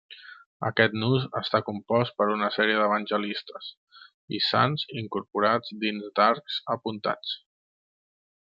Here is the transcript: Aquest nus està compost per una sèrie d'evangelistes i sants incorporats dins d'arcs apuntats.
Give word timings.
Aquest 0.67 0.93
nus 1.01 1.25
està 1.39 1.59
compost 1.67 2.15
per 2.21 2.27
una 2.37 2.49
sèrie 2.55 2.79
d'evangelistes 2.79 3.69
i 4.39 4.41
sants 4.49 4.87
incorporats 5.05 5.79
dins 5.87 6.09
d'arcs 6.21 6.61
apuntats. 6.79 7.37